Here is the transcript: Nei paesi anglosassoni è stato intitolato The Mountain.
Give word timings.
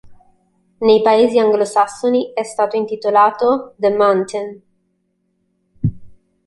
Nei 0.79 1.03
paesi 1.03 1.37
anglosassoni 1.37 2.31
è 2.33 2.41
stato 2.41 2.75
intitolato 2.75 3.75
The 3.77 3.95
Mountain. 3.95 4.61